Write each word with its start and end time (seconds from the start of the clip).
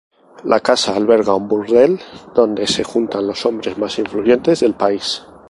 La 0.51 0.57
casa 0.69 0.95
alberga 1.01 1.35
un 1.35 1.47
burdel 1.47 1.99
donde 2.33 2.65
se 2.65 2.83
juntan 2.83 3.27
los 3.27 3.45
hombres 3.45 3.77
más 3.77 3.99
influyentes 3.99 4.61
del 4.61 4.73
país. 4.73 5.21